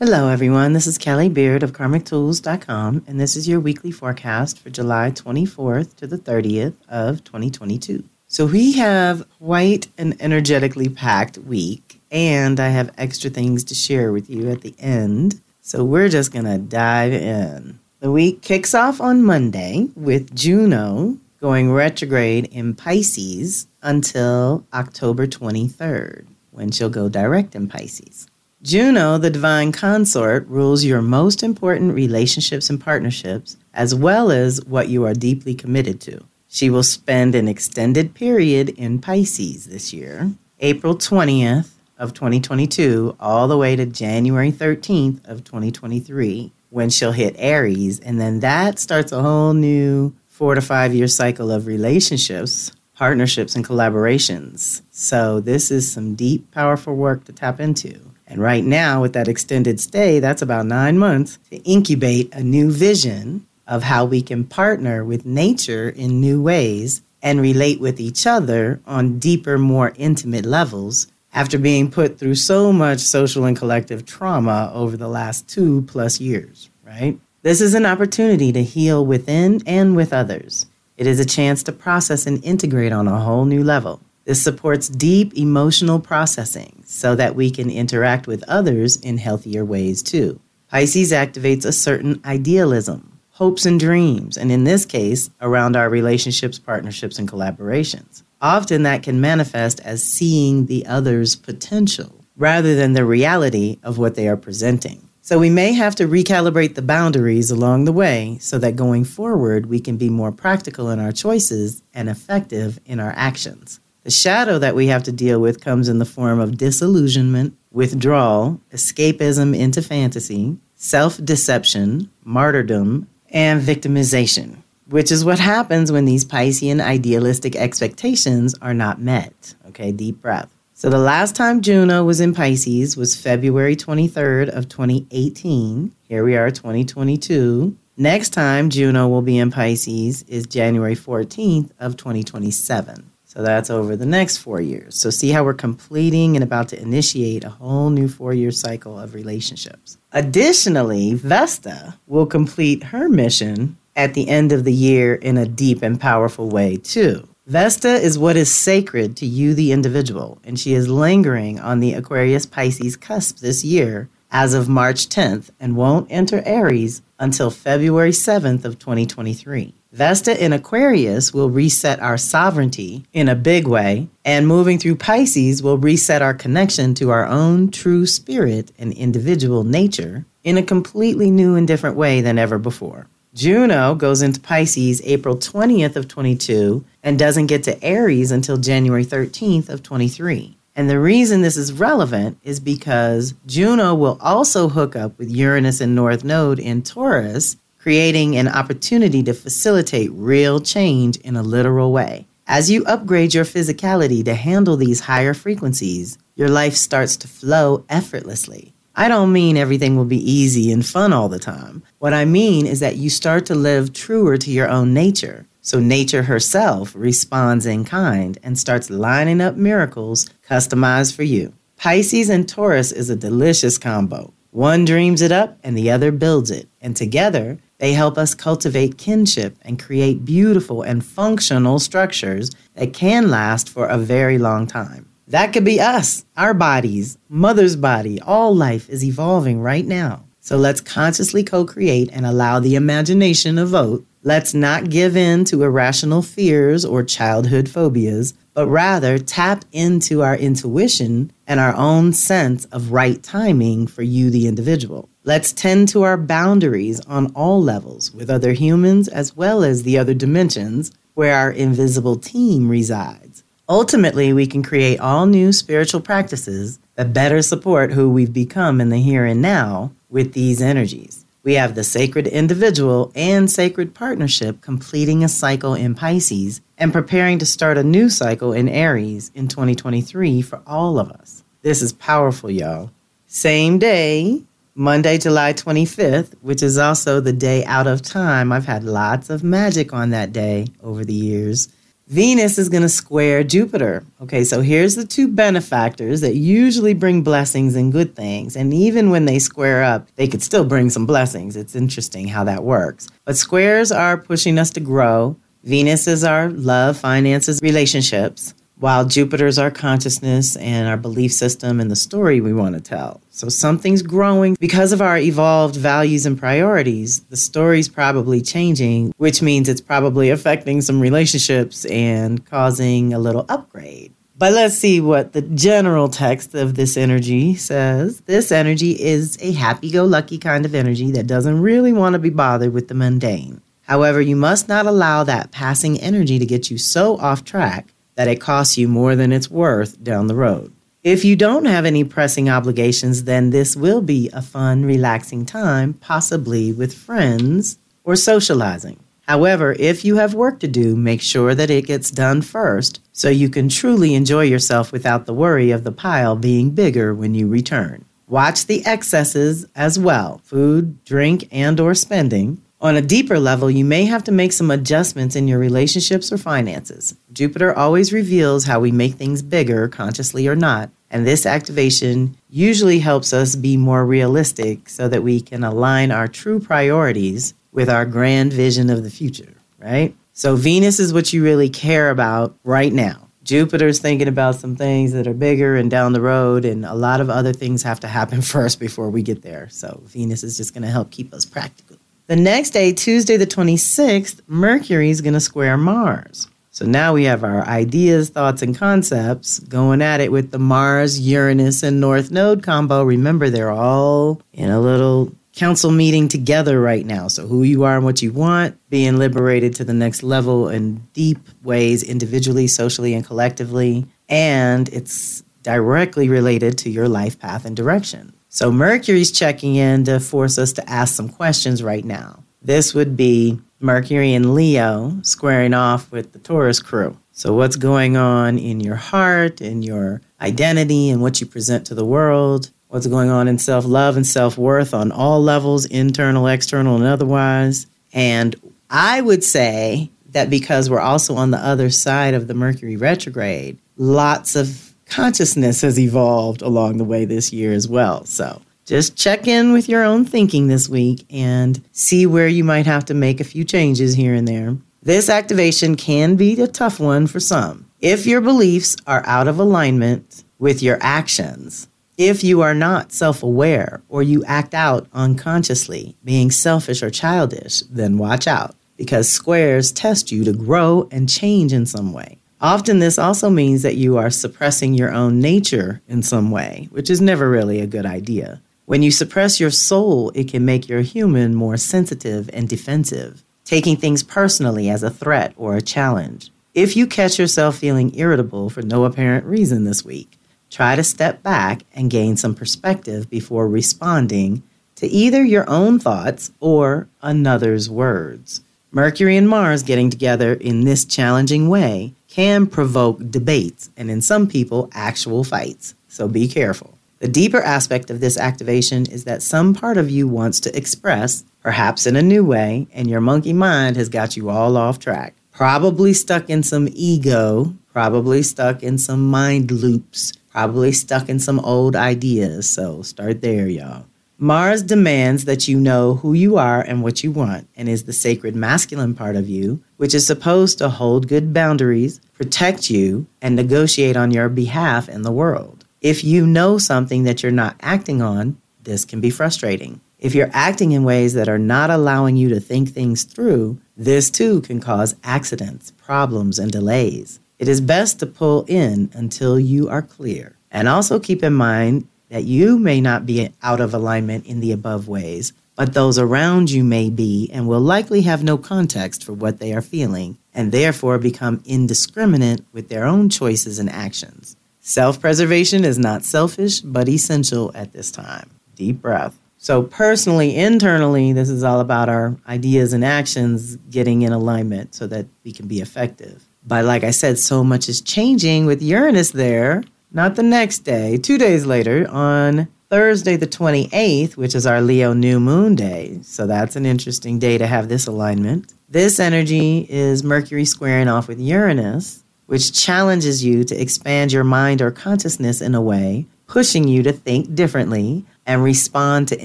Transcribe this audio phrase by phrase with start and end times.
[0.00, 0.74] Hello, everyone.
[0.74, 5.96] This is Kelly Beard of KarmicTools.com, and this is your weekly forecast for July 24th
[5.96, 8.04] to the 30th of 2022.
[8.28, 14.12] So, we have quite an energetically packed week, and I have extra things to share
[14.12, 15.40] with you at the end.
[15.62, 17.80] So, we're just going to dive in.
[17.98, 26.24] The week kicks off on Monday with Juno going retrograde in Pisces until October 23rd,
[26.52, 28.28] when she'll go direct in Pisces.
[28.60, 34.88] Juno, the divine consort, rules your most important relationships and partnerships, as well as what
[34.88, 36.24] you are deeply committed to.
[36.48, 43.46] She will spend an extended period in Pisces this year, April 20th of 2022 all
[43.46, 49.10] the way to January 13th of 2023 when she'll hit Aries and then that starts
[49.10, 54.82] a whole new 4 to 5 year cycle of relationships, partnerships and collaborations.
[54.90, 58.08] So this is some deep powerful work to tap into.
[58.28, 62.70] And right now, with that extended stay, that's about nine months to incubate a new
[62.70, 68.26] vision of how we can partner with nature in new ways and relate with each
[68.26, 74.04] other on deeper, more intimate levels after being put through so much social and collective
[74.04, 77.18] trauma over the last two plus years, right?
[77.42, 80.66] This is an opportunity to heal within and with others.
[80.96, 84.00] It is a chance to process and integrate on a whole new level.
[84.28, 90.02] This supports deep emotional processing so that we can interact with others in healthier ways
[90.02, 90.38] too.
[90.70, 96.58] Pisces activates a certain idealism, hopes, and dreams, and in this case, around our relationships,
[96.58, 98.22] partnerships, and collaborations.
[98.42, 104.14] Often that can manifest as seeing the other's potential rather than the reality of what
[104.14, 105.08] they are presenting.
[105.22, 109.64] So we may have to recalibrate the boundaries along the way so that going forward
[109.64, 113.80] we can be more practical in our choices and effective in our actions.
[114.08, 118.58] The shadow that we have to deal with comes in the form of disillusionment, withdrawal,
[118.72, 126.80] escapism into fantasy, self deception, martyrdom, and victimization, which is what happens when these Piscean
[126.80, 129.54] idealistic expectations are not met.
[129.66, 130.48] Okay, deep breath.
[130.72, 135.94] So the last time Juno was in Pisces was February 23rd of 2018.
[136.04, 137.76] Here we are 2022.
[137.98, 143.12] Next time Juno will be in Pisces is January 14th of 2027.
[143.38, 144.98] So that's over the next four years.
[144.98, 148.98] So see how we're completing and about to initiate a whole new four year cycle
[148.98, 149.96] of relationships.
[150.10, 155.82] Additionally, Vesta will complete her mission at the end of the year in a deep
[155.84, 157.28] and powerful way, too.
[157.46, 161.94] Vesta is what is sacred to you, the individual, and she is lingering on the
[161.94, 168.10] Aquarius Pisces cusp this year as of March 10th and won't enter Aries until February
[168.10, 169.74] 7th of 2023.
[169.92, 175.62] Vesta in Aquarius will reset our sovereignty in a big way, and moving through Pisces
[175.62, 181.30] will reset our connection to our own true spirit and individual nature in a completely
[181.30, 183.06] new and different way than ever before.
[183.32, 189.06] Juno goes into Pisces April 20th of 22 and doesn't get to Aries until January
[189.06, 190.54] 13th of 23.
[190.76, 195.80] And the reason this is relevant is because Juno will also hook up with Uranus
[195.80, 197.56] and North Node in Taurus
[197.88, 202.26] creating an opportunity to facilitate real change in a literal way.
[202.46, 207.86] As you upgrade your physicality to handle these higher frequencies, your life starts to flow
[207.88, 208.74] effortlessly.
[208.94, 211.82] I don't mean everything will be easy and fun all the time.
[211.98, 215.46] What I mean is that you start to live truer to your own nature.
[215.62, 221.54] So nature herself responds in kind and starts lining up miracles customized for you.
[221.78, 224.34] Pisces and Taurus is a delicious combo.
[224.50, 226.68] One dreams it up and the other builds it.
[226.82, 233.30] And together, they help us cultivate kinship and create beautiful and functional structures that can
[233.30, 235.08] last for a very long time.
[235.28, 238.20] That could be us, our bodies, mother's body.
[238.20, 240.24] All life is evolving right now.
[240.40, 244.06] So let's consciously co create and allow the imagination to vote.
[244.22, 250.36] Let's not give in to irrational fears or childhood phobias, but rather tap into our
[250.36, 255.08] intuition and our own sense of right timing for you, the individual.
[255.28, 259.98] Let's tend to our boundaries on all levels with other humans as well as the
[259.98, 263.44] other dimensions where our invisible team resides.
[263.68, 268.88] Ultimately, we can create all new spiritual practices that better support who we've become in
[268.88, 271.26] the here and now with these energies.
[271.42, 277.38] We have the sacred individual and sacred partnership completing a cycle in Pisces and preparing
[277.40, 281.44] to start a new cycle in Aries in 2023 for all of us.
[281.60, 282.92] This is powerful, y'all.
[283.26, 284.44] Same day,
[284.78, 288.52] Monday, July 25th, which is also the day out of time.
[288.52, 291.66] I've had lots of magic on that day over the years.
[292.06, 294.04] Venus is going to square Jupiter.
[294.20, 298.54] Okay, so here's the two benefactors that usually bring blessings and good things.
[298.54, 301.56] And even when they square up, they could still bring some blessings.
[301.56, 303.08] It's interesting how that works.
[303.24, 305.36] But squares are pushing us to grow.
[305.64, 311.90] Venus is our love, finances, relationships while Jupiter's our consciousness and our belief system and
[311.90, 313.20] the story we want to tell.
[313.30, 317.20] So something's growing because of our evolved values and priorities.
[317.24, 323.44] The story's probably changing, which means it's probably affecting some relationships and causing a little
[323.48, 324.12] upgrade.
[324.36, 328.20] But let's see what the general text of this energy says.
[328.20, 332.20] This energy is a happy go lucky kind of energy that doesn't really want to
[332.20, 333.60] be bothered with the mundane.
[333.82, 338.26] However, you must not allow that passing energy to get you so off track that
[338.26, 340.72] it costs you more than it's worth down the road.
[341.04, 345.94] If you don't have any pressing obligations, then this will be a fun, relaxing time,
[345.94, 348.98] possibly with friends or socializing.
[349.28, 353.28] However, if you have work to do, make sure that it gets done first so
[353.28, 357.46] you can truly enjoy yourself without the worry of the pile being bigger when you
[357.46, 358.04] return.
[358.26, 362.60] Watch the excesses as well, food, drink, and or spending.
[362.80, 366.38] On a deeper level, you may have to make some adjustments in your relationships or
[366.38, 367.16] finances.
[367.32, 373.00] Jupiter always reveals how we make things bigger, consciously or not, and this activation usually
[373.00, 378.06] helps us be more realistic so that we can align our true priorities with our
[378.06, 380.14] grand vision of the future, right?
[380.32, 383.28] So, Venus is what you really care about right now.
[383.42, 387.20] Jupiter's thinking about some things that are bigger and down the road, and a lot
[387.20, 389.68] of other things have to happen first before we get there.
[389.68, 391.87] So, Venus is just going to help keep us practical.
[392.28, 396.46] The next day, Tuesday the 26th, Mercury is going to square Mars.
[396.70, 401.18] So now we have our ideas, thoughts, and concepts going at it with the Mars,
[401.18, 403.02] Uranus, and North Node combo.
[403.02, 407.28] Remember, they're all in a little council meeting together right now.
[407.28, 410.96] So, who you are and what you want, being liberated to the next level in
[411.14, 414.06] deep ways, individually, socially, and collectively.
[414.28, 418.34] And it's directly related to your life path and direction.
[418.58, 422.42] So Mercury's checking in to force us to ask some questions right now.
[422.60, 427.16] This would be Mercury and Leo squaring off with the Taurus crew.
[427.30, 431.94] So, what's going on in your heart, in your identity, and what you present to
[431.94, 432.70] the world?
[432.88, 437.04] What's going on in self love and self worth on all levels, internal, external, and
[437.04, 437.86] otherwise?
[438.12, 438.56] And
[438.90, 443.78] I would say that because we're also on the other side of the Mercury retrograde,
[443.96, 448.24] lots of consciousness has evolved along the way this year as well.
[448.24, 452.86] So just check in with your own thinking this week and see where you might
[452.86, 454.76] have to make a few changes here and there.
[455.02, 457.88] This activation can be a tough one for some.
[458.00, 463.42] If your beliefs are out of alignment with your actions, if you are not self
[463.42, 469.92] aware or you act out unconsciously, being selfish or childish, then watch out because squares
[469.92, 472.38] test you to grow and change in some way.
[472.60, 477.08] Often, this also means that you are suppressing your own nature in some way, which
[477.08, 478.60] is never really a good idea.
[478.84, 483.96] When you suppress your soul, it can make your human more sensitive and defensive, taking
[483.96, 486.50] things personally as a threat or a challenge.
[486.74, 490.38] If you catch yourself feeling irritable for no apparent reason this week,
[490.70, 494.62] try to step back and gain some perspective before responding
[494.96, 498.62] to either your own thoughts or another's words.
[498.90, 504.46] Mercury and Mars getting together in this challenging way can provoke debates and, in some
[504.46, 505.96] people, actual fights.
[506.06, 506.96] So be careful.
[507.18, 511.42] The deeper aspect of this activation is that some part of you wants to express,
[511.64, 515.34] perhaps in a new way, and your monkey mind has got you all off track.
[515.50, 521.58] Probably stuck in some ego, probably stuck in some mind loops, probably stuck in some
[521.58, 522.70] old ideas.
[522.70, 524.06] So start there, y'all.
[524.40, 528.12] Mars demands that you know who you are and what you want, and is the
[528.12, 533.56] sacred masculine part of you, which is supposed to hold good boundaries, protect you, and
[533.56, 535.84] negotiate on your behalf in the world.
[536.00, 540.00] If you know something that you're not acting on, this can be frustrating.
[540.20, 544.30] If you're acting in ways that are not allowing you to think things through, this
[544.30, 547.40] too can cause accidents, problems, and delays.
[547.58, 550.54] It is best to pull in until you are clear.
[550.70, 554.72] And also keep in mind that you may not be out of alignment in the
[554.72, 559.32] above ways, but those around you may be and will likely have no context for
[559.32, 564.56] what they are feeling and therefore become indiscriminate with their own choices and actions.
[564.80, 568.50] Self preservation is not selfish, but essential at this time.
[568.74, 569.38] Deep breath.
[569.58, 575.06] So, personally, internally, this is all about our ideas and actions getting in alignment so
[575.08, 576.44] that we can be effective.
[576.66, 581.16] But, like I said, so much is changing with Uranus there not the next day,
[581.16, 586.18] two days later, on Thursday, the 28th, which is our Leo new moon day.
[586.22, 588.72] So that's an interesting day to have this alignment.
[588.88, 594.80] This energy is Mercury squaring off with Uranus, which challenges you to expand your mind
[594.80, 599.44] or consciousness in a way, pushing you to think differently and respond to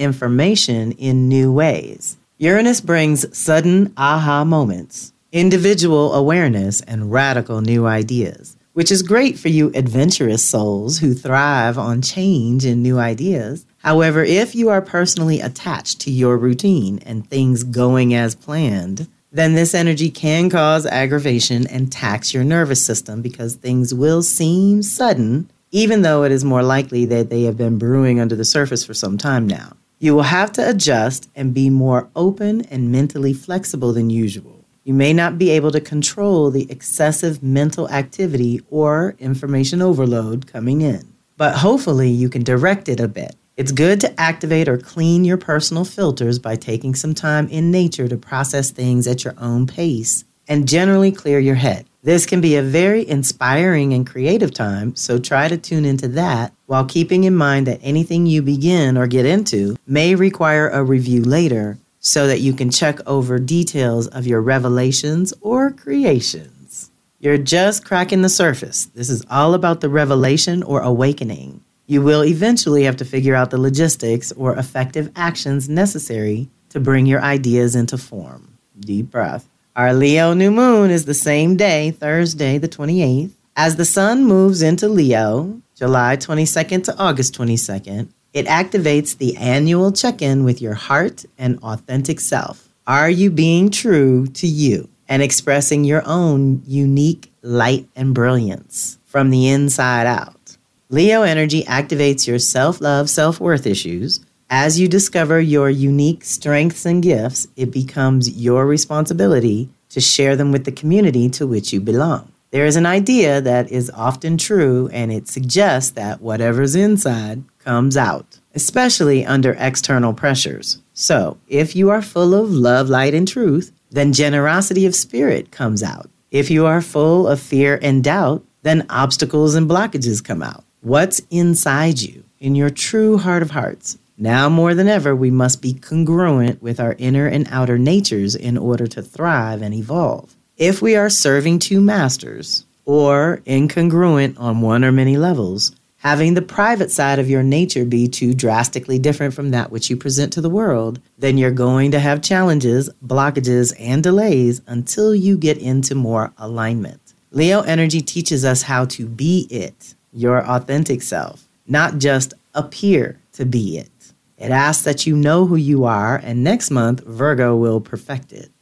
[0.00, 2.16] information in new ways.
[2.38, 9.48] Uranus brings sudden aha moments, individual awareness, and radical new ideas, which is great for
[9.48, 13.64] you adventurous souls who thrive on change and new ideas.
[13.78, 19.54] However, if you are personally attached to your routine and things going as planned, then
[19.54, 25.50] this energy can cause aggravation and tax your nervous system because things will seem sudden,
[25.70, 28.94] even though it is more likely that they have been brewing under the surface for
[28.94, 29.76] some time now.
[29.98, 34.53] You will have to adjust and be more open and mentally flexible than usual.
[34.84, 40.82] You may not be able to control the excessive mental activity or information overload coming
[40.82, 45.24] in, but hopefully you can direct it a bit it's good to activate or clean
[45.24, 49.68] your personal filters by taking some time in nature to process things at your own
[49.68, 51.86] pace and generally clear your head.
[52.02, 56.52] This can be a very inspiring and creative time, so try to tune into that
[56.66, 61.22] while keeping in mind that anything you begin or get into may require a review
[61.22, 66.90] later so that you can check over details of your revelations or creations.
[67.18, 68.84] You're just cracking the surface.
[68.94, 71.64] This is all about the revelation or awakening.
[71.86, 77.06] You will eventually have to figure out the logistics or effective actions necessary to bring
[77.06, 78.58] your ideas into form.
[78.78, 79.48] Deep breath.
[79.74, 83.30] Our Leo new moon is the same day, Thursday, the 28th.
[83.56, 89.92] As the sun moves into Leo, July 22nd to August 22nd, it activates the annual
[89.92, 92.68] check in with your heart and authentic self.
[92.84, 99.30] Are you being true to you and expressing your own unique light and brilliance from
[99.30, 100.56] the inside out?
[100.90, 104.20] Leo energy activates your self love, self worth issues.
[104.50, 110.52] As you discover your unique strengths and gifts, it becomes your responsibility to share them
[110.52, 112.33] with the community to which you belong.
[112.54, 117.96] There is an idea that is often true, and it suggests that whatever's inside comes
[117.96, 120.80] out, especially under external pressures.
[120.92, 125.82] So, if you are full of love, light, and truth, then generosity of spirit comes
[125.82, 126.08] out.
[126.30, 131.22] If you are full of fear and doubt, then obstacles and blockages come out what's
[131.30, 133.98] inside you, in your true heart of hearts.
[134.16, 138.56] Now more than ever, we must be congruent with our inner and outer natures in
[138.56, 140.36] order to thrive and evolve.
[140.56, 146.42] If we are serving two masters, or incongruent on one or many levels, having the
[146.42, 150.40] private side of your nature be too drastically different from that which you present to
[150.40, 155.96] the world, then you're going to have challenges, blockages, and delays until you get into
[155.96, 157.00] more alignment.
[157.32, 163.44] Leo energy teaches us how to be it your authentic self, not just appear to
[163.44, 163.90] be it.
[164.38, 168.52] It asks that you know who you are, and next month, Virgo will perfect it.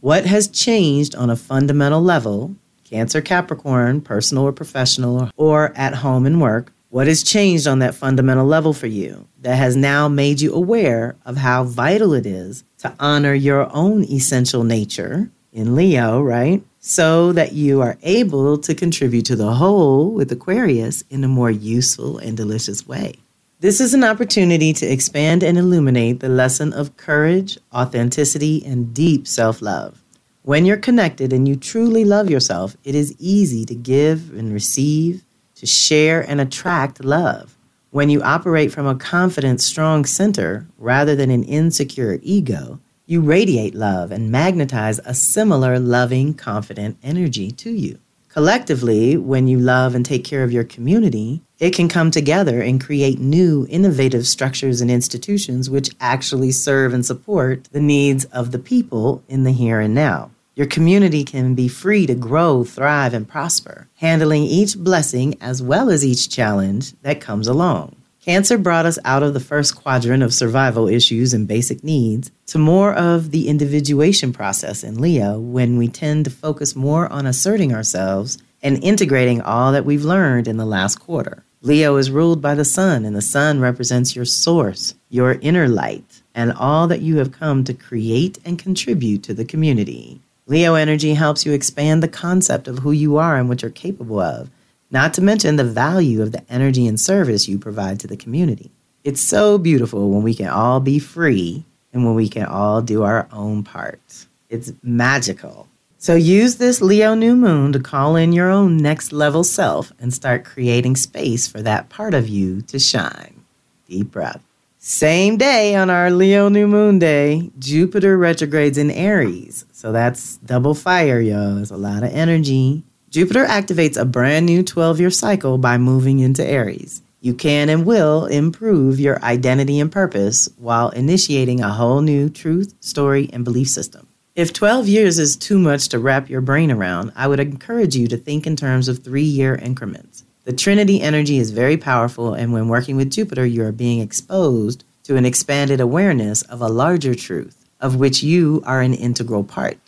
[0.00, 6.24] What has changed on a fundamental level, Cancer, Capricorn, personal or professional, or at home
[6.24, 6.72] and work?
[6.90, 11.16] What has changed on that fundamental level for you that has now made you aware
[11.26, 16.62] of how vital it is to honor your own essential nature in Leo, right?
[16.80, 21.50] so that you are able to contribute to the whole with Aquarius in a more
[21.50, 23.14] useful and delicious way.
[23.60, 29.26] This is an opportunity to expand and illuminate the lesson of courage, authenticity, and deep
[29.26, 30.04] self love.
[30.42, 35.24] When you're connected and you truly love yourself, it is easy to give and receive,
[35.56, 37.58] to share and attract love.
[37.90, 43.74] When you operate from a confident, strong center rather than an insecure ego, you radiate
[43.74, 47.98] love and magnetize a similar loving, confident energy to you.
[48.38, 52.80] Collectively, when you love and take care of your community, it can come together and
[52.80, 58.58] create new, innovative structures and institutions which actually serve and support the needs of the
[58.60, 60.30] people in the here and now.
[60.54, 65.90] Your community can be free to grow, thrive, and prosper, handling each blessing as well
[65.90, 67.96] as each challenge that comes along.
[68.28, 72.58] Cancer brought us out of the first quadrant of survival issues and basic needs to
[72.58, 77.72] more of the individuation process in Leo when we tend to focus more on asserting
[77.72, 81.42] ourselves and integrating all that we've learned in the last quarter.
[81.62, 86.20] Leo is ruled by the sun, and the sun represents your source, your inner light,
[86.34, 90.20] and all that you have come to create and contribute to the community.
[90.46, 94.20] Leo energy helps you expand the concept of who you are and what you're capable
[94.20, 94.50] of
[94.90, 98.70] not to mention the value of the energy and service you provide to the community.
[99.04, 103.02] It's so beautiful when we can all be free and when we can all do
[103.02, 104.26] our own part.
[104.48, 105.68] It's magical.
[105.98, 110.14] So use this Leo new moon to call in your own next level self and
[110.14, 113.42] start creating space for that part of you to shine.
[113.88, 114.42] Deep breath.
[114.78, 119.64] Same day on our Leo new moon day, Jupiter retrogrades in Aries.
[119.72, 121.56] So that's double fire, y'all.
[121.56, 122.84] There's a lot of energy.
[123.10, 127.00] Jupiter activates a brand new 12 year cycle by moving into Aries.
[127.22, 132.74] You can and will improve your identity and purpose while initiating a whole new truth,
[132.80, 134.08] story, and belief system.
[134.36, 138.08] If 12 years is too much to wrap your brain around, I would encourage you
[138.08, 140.24] to think in terms of three year increments.
[140.44, 144.84] The Trinity energy is very powerful, and when working with Jupiter, you are being exposed
[145.04, 149.78] to an expanded awareness of a larger truth, of which you are an integral part.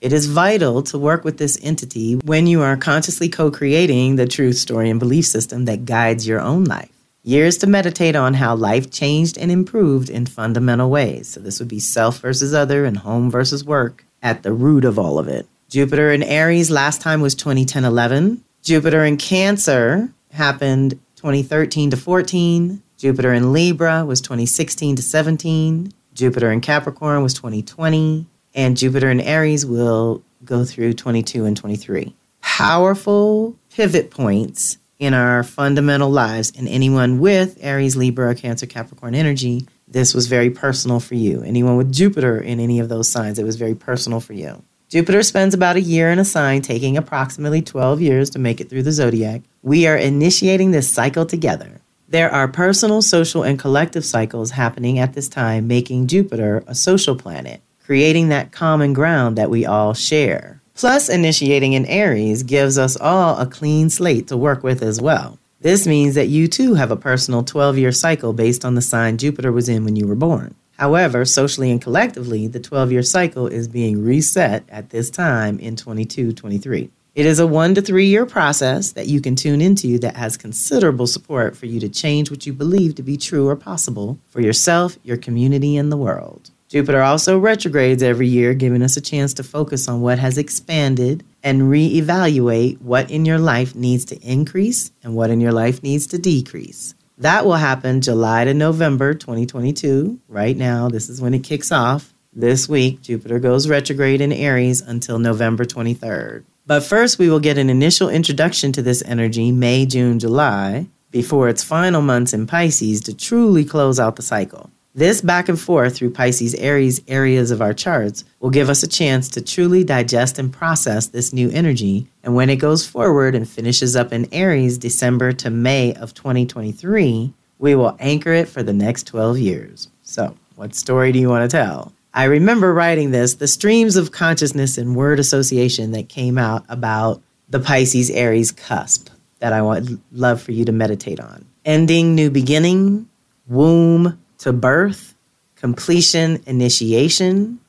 [0.00, 4.26] It is vital to work with this entity when you are consciously co creating the
[4.26, 6.90] truth, story, and belief system that guides your own life.
[7.22, 11.28] Years to meditate on how life changed and improved in fundamental ways.
[11.28, 14.98] So, this would be self versus other and home versus work at the root of
[14.98, 15.46] all of it.
[15.68, 18.42] Jupiter in Aries last time was 2010 11.
[18.62, 22.82] Jupiter in Cancer happened 2013 to 14.
[22.96, 25.92] Jupiter in Libra was 2016 to 17.
[26.14, 28.26] Jupiter in Capricorn was 2020.
[28.54, 32.14] And Jupiter in Aries will go through 22 and 23.
[32.40, 36.52] Powerful pivot points in our fundamental lives.
[36.56, 41.42] And anyone with Aries, Libra, Cancer, Capricorn energy, this was very personal for you.
[41.42, 44.62] Anyone with Jupiter in any of those signs, it was very personal for you.
[44.88, 48.68] Jupiter spends about a year in a sign, taking approximately 12 years to make it
[48.68, 49.42] through the zodiac.
[49.62, 51.80] We are initiating this cycle together.
[52.08, 57.14] There are personal, social, and collective cycles happening at this time, making Jupiter a social
[57.14, 60.62] planet, creating that common ground that we all share.
[60.76, 65.40] Plus, initiating in Aries gives us all a clean slate to work with as well.
[65.60, 69.18] This means that you too have a personal 12 year cycle based on the sign
[69.18, 70.54] Jupiter was in when you were born.
[70.78, 75.74] However, socially and collectively, the 12 year cycle is being reset at this time in
[75.74, 76.90] 22 23.
[77.16, 80.36] It is a one to three year process that you can tune into that has
[80.36, 84.40] considerable support for you to change what you believe to be true or possible for
[84.40, 86.52] yourself, your community, and the world.
[86.70, 91.24] Jupiter also retrogrades every year, giving us a chance to focus on what has expanded
[91.42, 96.06] and reevaluate what in your life needs to increase and what in your life needs
[96.06, 96.94] to decrease.
[97.18, 100.20] That will happen July to November 2022.
[100.28, 102.14] Right now, this is when it kicks off.
[102.32, 106.44] This week, Jupiter goes retrograde in Aries until November 23rd.
[106.68, 111.48] But first, we will get an initial introduction to this energy May, June, July, before
[111.48, 114.70] its final months in Pisces to truly close out the cycle.
[114.94, 118.88] This back and forth through Pisces Aries areas of our charts will give us a
[118.88, 122.08] chance to truly digest and process this new energy.
[122.24, 127.32] And when it goes forward and finishes up in Aries December to May of 2023,
[127.60, 129.88] we will anchor it for the next 12 years.
[130.02, 131.92] So, what story do you want to tell?
[132.12, 137.22] I remember writing this, the streams of consciousness and word association that came out about
[137.48, 141.46] the Pisces Aries cusp that I would love for you to meditate on.
[141.64, 143.08] Ending, new beginning,
[143.46, 145.14] womb, to birth,
[145.54, 147.60] completion, initiation,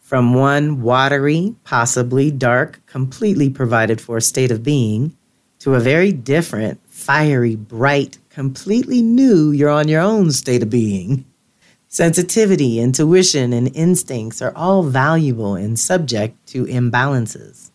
[0.00, 5.16] from one watery, possibly dark, completely provided for state of being,
[5.58, 11.24] to a very different, fiery, bright, completely new, you're on your own state of being.
[11.88, 17.70] Sensitivity, intuition, and instincts are all valuable and subject to imbalances.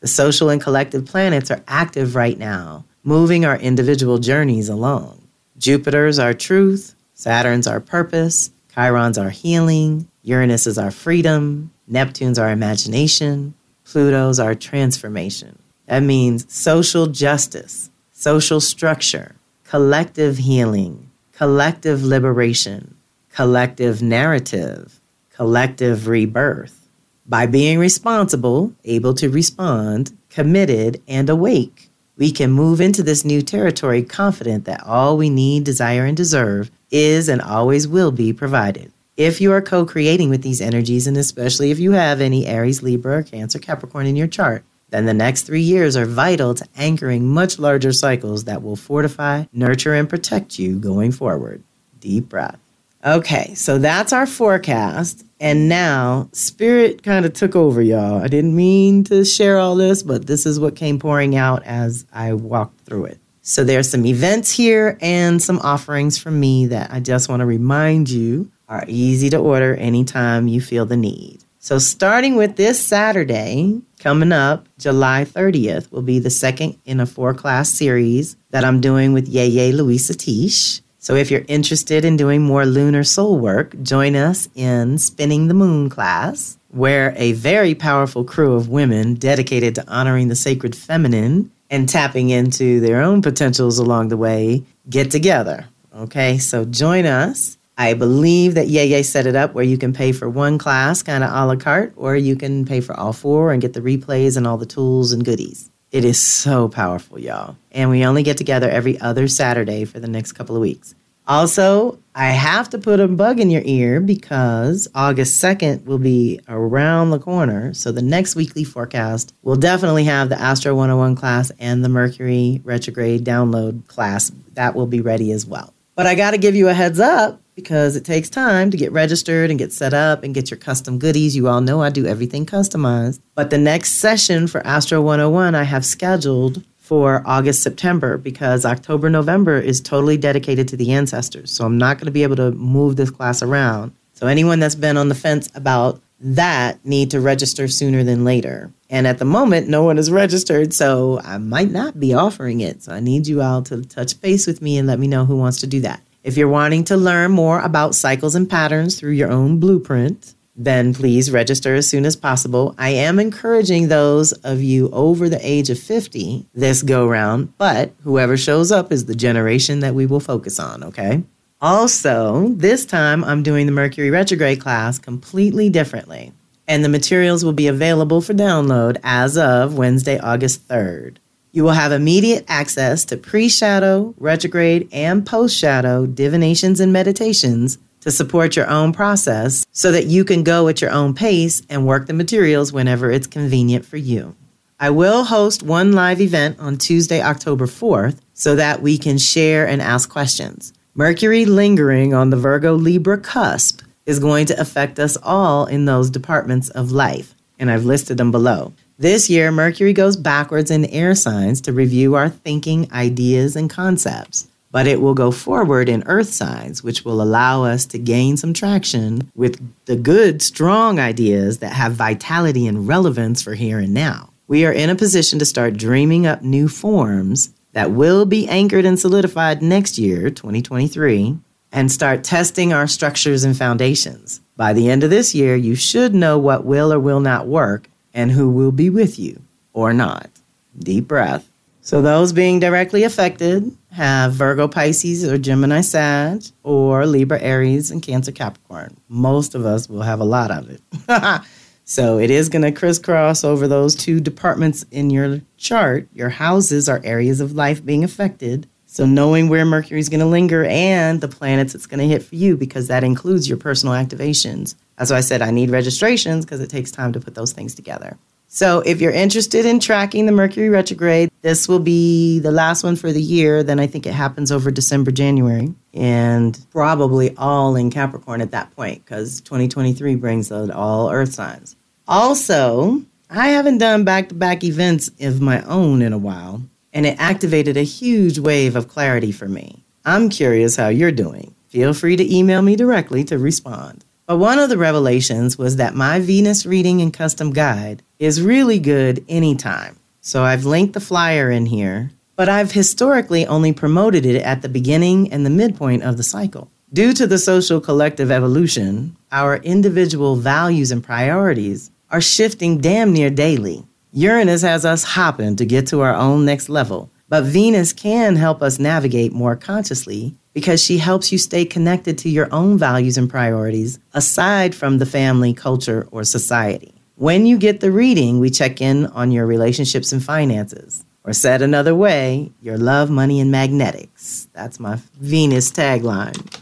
[0.00, 5.28] The social and collective planets are active right now, moving our individual journeys along.
[5.58, 12.50] Jupiter's our truth, Saturn's our purpose, Chiron's our healing, Uranus is our freedom, Neptune's our
[12.50, 13.52] imagination,
[13.84, 15.58] Pluto's our transformation.
[15.84, 22.96] That means social justice, social structure, collective healing, collective liberation,
[23.28, 26.88] collective narrative, collective rebirth.
[27.26, 33.42] By being responsible, able to respond, committed, and awake, we can move into this new
[33.42, 38.92] territory confident that all we need, desire, and deserve is and always will be provided.
[39.16, 42.82] If you are co creating with these energies, and especially if you have any Aries,
[42.82, 46.66] Libra, or Cancer, Capricorn in your chart, then the next three years are vital to
[46.76, 51.62] anchoring much larger cycles that will fortify, nurture, and protect you going forward.
[52.00, 52.58] Deep breath.
[53.04, 55.24] Okay, so that's our forecast.
[55.38, 58.22] And now, Spirit kind of took over, y'all.
[58.22, 62.04] I didn't mean to share all this, but this is what came pouring out as
[62.12, 63.18] I walked through it.
[63.50, 67.46] So there's some events here and some offerings from me that I just want to
[67.46, 71.42] remind you are easy to order anytime you feel the need.
[71.58, 77.06] So starting with this Saturday, coming up, July 30th, will be the second in a
[77.06, 80.80] four class series that I'm doing with Yeye Luisah Teish.
[81.00, 85.54] So if you're interested in doing more lunar soul work, join us in Spinning the
[85.54, 91.50] Moon class, where a very powerful crew of women dedicated to honoring the sacred feminine
[91.70, 95.66] and tapping into their own potentials along the way get together.
[95.94, 97.56] Okay, so join us.
[97.78, 101.24] I believe that Yeye set it up where you can pay for one class, kind
[101.24, 104.36] of a la carte, or you can pay for all four and get the replays
[104.36, 105.70] and all the tools and goodies.
[105.90, 107.56] It is so powerful, y'all.
[107.72, 110.94] And we only get together every other Saturday for the next couple of weeks.
[111.30, 116.40] Also, I have to put a bug in your ear because August 2nd will be
[116.48, 117.72] around the corner.
[117.72, 122.60] So the next weekly forecast will definitely have the Astro 101 class and the Mercury
[122.64, 124.32] retrograde download class.
[124.54, 125.72] That will be ready as well.
[125.94, 128.90] But I got to give you a heads up because it takes time to get
[128.90, 131.36] registered and get set up and get your custom goodies.
[131.36, 133.20] You all know I do everything customized.
[133.36, 139.08] But the next session for Astro 101 I have scheduled for August, September because October,
[139.08, 141.52] November is totally dedicated to the ancestors.
[141.52, 143.92] So I'm not going to be able to move this class around.
[144.14, 148.72] So anyone that's been on the fence about that need to register sooner than later.
[148.90, 152.82] And at the moment, no one is registered, so I might not be offering it.
[152.82, 155.36] So I need you all to touch base with me and let me know who
[155.36, 156.02] wants to do that.
[156.24, 160.92] If you're wanting to learn more about cycles and patterns through your own blueprint, then
[160.92, 162.74] please register as soon as possible.
[162.78, 167.92] I am encouraging those of you over the age of 50 this go round, but
[168.02, 171.22] whoever shows up is the generation that we will focus on, okay?
[171.60, 176.32] Also, this time I'm doing the Mercury retrograde class completely differently,
[176.66, 181.16] and the materials will be available for download as of Wednesday, August 3rd.
[181.52, 187.76] You will have immediate access to pre shadow, retrograde, and post shadow divinations and meditations
[188.00, 191.86] to support your own process so that you can go at your own pace and
[191.86, 194.34] work the materials whenever it's convenient for you.
[194.78, 199.68] I will host one live event on Tuesday, October 4th, so that we can share
[199.68, 200.72] and ask questions.
[200.94, 206.08] Mercury lingering on the Virgo Libra cusp is going to affect us all in those
[206.10, 208.72] departments of life, and I've listed them below.
[208.98, 214.48] This year, Mercury goes backwards in air signs to review our thinking, ideas, and concepts.
[214.72, 218.54] But it will go forward in earth signs, which will allow us to gain some
[218.54, 224.30] traction with the good, strong ideas that have vitality and relevance for here and now.
[224.46, 228.84] We are in a position to start dreaming up new forms that will be anchored
[228.84, 231.38] and solidified next year, 2023,
[231.72, 234.40] and start testing our structures and foundations.
[234.56, 237.88] By the end of this year, you should know what will or will not work
[238.12, 239.40] and who will be with you
[239.72, 240.30] or not.
[240.78, 241.49] Deep breath.
[241.90, 248.00] So, those being directly affected have Virgo, Pisces, or Gemini, Sag, or Libra, Aries, and
[248.00, 248.96] Cancer, Capricorn.
[249.08, 250.80] Most of us will have a lot of it.
[251.84, 256.06] so, it is going to crisscross over those two departments in your chart.
[256.12, 258.68] Your houses are areas of life being affected.
[258.86, 262.22] So, knowing where Mercury is going to linger and the planets it's going to hit
[262.22, 264.76] for you, because that includes your personal activations.
[264.96, 267.74] That's why I said I need registrations because it takes time to put those things
[267.74, 268.16] together.
[268.52, 272.96] So, if you're interested in tracking the Mercury retrograde, this will be the last one
[272.96, 273.62] for the year.
[273.62, 278.74] Then I think it happens over December, January, and probably all in Capricorn at that
[278.74, 281.76] point because 2023 brings all Earth signs.
[282.08, 286.60] Also, I haven't done back to back events of my own in a while,
[286.92, 289.84] and it activated a huge wave of clarity for me.
[290.04, 291.54] I'm curious how you're doing.
[291.68, 294.04] Feel free to email me directly to respond.
[294.26, 298.78] But one of the revelations was that my Venus reading and custom guide is really
[298.78, 299.98] good anytime.
[300.20, 304.68] So I've linked the flyer in here, but I've historically only promoted it at the
[304.68, 306.70] beginning and the midpoint of the cycle.
[306.92, 313.30] Due to the social collective evolution, our individual values and priorities are shifting damn near
[313.30, 313.86] daily.
[314.12, 318.60] Uranus has us hopping to get to our own next level, but Venus can help
[318.60, 323.30] us navigate more consciously because she helps you stay connected to your own values and
[323.30, 326.99] priorities aside from the family, culture, or society.
[327.20, 331.04] When you get the reading, we check in on your relationships and finances.
[331.22, 334.48] Or said another way, your love, money, and magnetics.
[334.54, 336.58] That's my Venus tagline.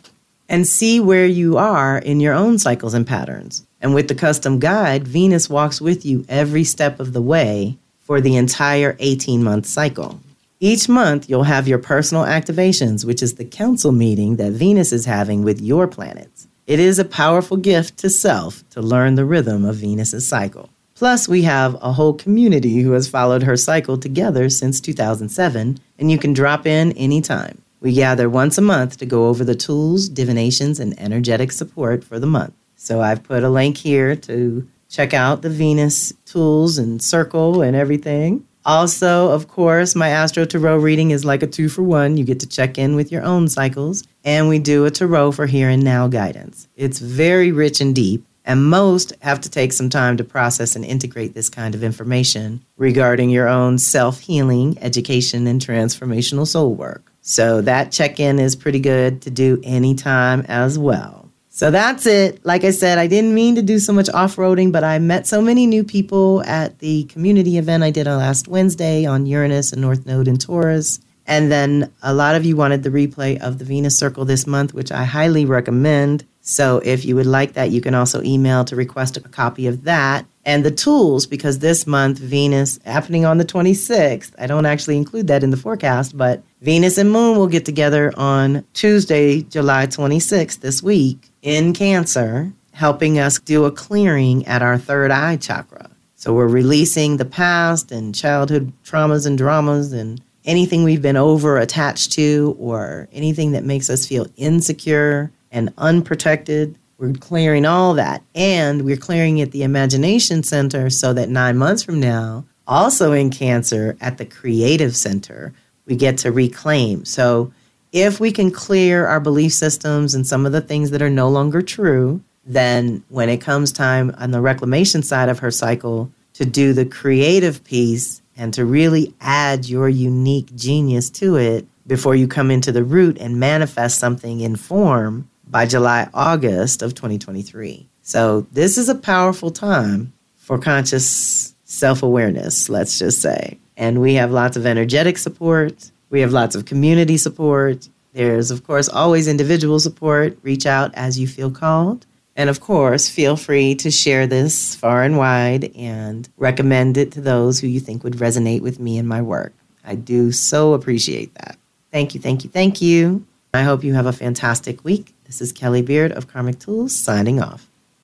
[0.49, 3.64] And see where you are in your own cycles and patterns.
[3.81, 8.21] And with the custom guide, Venus walks with you every step of the way for
[8.21, 10.18] the entire 18 month cycle.
[10.59, 15.05] Each month, you'll have your personal activations, which is the council meeting that Venus is
[15.05, 16.38] having with your planets.
[16.68, 20.68] It is a powerful gift to self to learn the rhythm of Venus's cycle.
[20.94, 26.11] Plus, we have a whole community who has followed her cycle together since 2007, and
[26.11, 27.62] you can drop in anytime.
[27.81, 32.18] We gather once a month to go over the tools, divinations, and energetic support for
[32.18, 32.52] the month.
[32.76, 37.74] So I've put a link here to check out the Venus tools and circle and
[37.74, 38.46] everything.
[38.68, 42.18] Also, of course, my Astro Tarot reading is like a two for one.
[42.18, 45.46] You get to check in with your own cycles, and we do a Tarot for
[45.46, 46.68] here and now guidance.
[46.76, 50.85] It's very rich and deep, and most have to take some time to process and
[50.85, 57.11] integrate this kind of information regarding your own self healing, education, and transformational soul work.
[57.22, 61.28] So that check in is pretty good to do anytime as well.
[61.59, 62.47] So that's it.
[62.47, 65.27] Like I said, I didn't mean to do so much off roading, but I met
[65.27, 69.73] so many new people at the community event I did on last Wednesday on Uranus
[69.73, 71.01] and North Node and Taurus.
[71.27, 74.73] And then a lot of you wanted the replay of the Venus Circle this month,
[74.73, 76.25] which I highly recommend.
[76.42, 79.83] So if you would like that, you can also email to request a copy of
[79.83, 84.31] that and the tools because this month Venus happening on the 26th.
[84.38, 88.12] I don't actually include that in the forecast, but Venus and Moon will get together
[88.16, 94.79] on Tuesday, July 26th this week in Cancer, helping us do a clearing at our
[94.79, 95.90] third eye chakra.
[96.14, 101.59] So we're releasing the past and childhood traumas and dramas and anything we've been over
[101.59, 106.77] attached to or anything that makes us feel insecure and unprotected.
[106.98, 108.22] We're clearing all that.
[108.35, 113.31] And we're clearing at the Imagination Center so that nine months from now, also in
[113.31, 115.53] Cancer at the Creative Center,
[115.87, 117.05] we get to reclaim.
[117.05, 117.53] So
[117.92, 121.29] if we can clear our belief systems and some of the things that are no
[121.29, 126.44] longer true, then when it comes time on the reclamation side of her cycle to
[126.44, 132.29] do the creative piece and to really add your unique genius to it before you
[132.29, 137.88] come into the root and manifest something in form, by July, August of 2023.
[138.03, 143.59] So this is a powerful time for conscious self awareness, let's just say.
[143.77, 147.88] And we have lots of energetic support, we have lots of community support.
[148.12, 150.38] There's, of course, always individual support.
[150.42, 152.07] Reach out as you feel called.
[152.35, 157.21] And of course, feel free to share this far and wide and recommend it to
[157.21, 159.53] those who you think would resonate with me and my work.
[159.85, 161.59] I do so appreciate that.
[161.90, 163.27] Thank you, thank you, thank you.
[163.53, 165.14] I hope you have a fantastic week.
[165.25, 167.67] This is Kelly Beard of Karmic Tools signing off.